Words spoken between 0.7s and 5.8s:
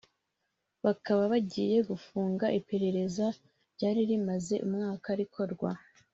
bakaba bagiye gufunga iperereza ryari rimaze umwaka rikorwa